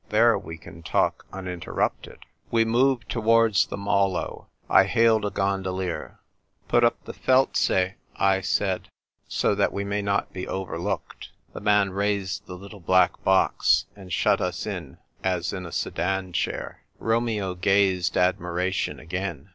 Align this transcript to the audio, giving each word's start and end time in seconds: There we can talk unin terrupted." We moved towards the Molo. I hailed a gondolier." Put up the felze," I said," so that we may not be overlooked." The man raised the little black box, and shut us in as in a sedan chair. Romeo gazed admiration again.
There 0.09 0.35
we 0.35 0.57
can 0.57 0.81
talk 0.81 1.27
unin 1.31 1.59
terrupted." 1.61 2.23
We 2.49 2.65
moved 2.65 3.07
towards 3.07 3.67
the 3.67 3.77
Molo. 3.77 4.47
I 4.67 4.85
hailed 4.85 5.25
a 5.25 5.29
gondolier." 5.29 6.19
Put 6.67 6.83
up 6.83 7.03
the 7.05 7.13
felze," 7.13 7.93
I 8.15 8.41
said," 8.41 8.87
so 9.27 9.53
that 9.53 9.71
we 9.71 9.83
may 9.83 10.01
not 10.01 10.33
be 10.33 10.47
overlooked." 10.47 11.29
The 11.53 11.59
man 11.61 11.91
raised 11.91 12.47
the 12.47 12.57
little 12.57 12.79
black 12.79 13.23
box, 13.23 13.85
and 13.95 14.11
shut 14.11 14.41
us 14.41 14.65
in 14.65 14.97
as 15.23 15.53
in 15.53 15.67
a 15.67 15.71
sedan 15.71 16.33
chair. 16.33 16.81
Romeo 16.97 17.53
gazed 17.53 18.17
admiration 18.17 18.99
again. 18.99 19.49